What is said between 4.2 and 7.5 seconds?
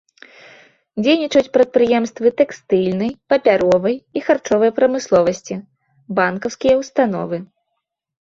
і харчовай прамысловасці, банкаўскія ўстановы.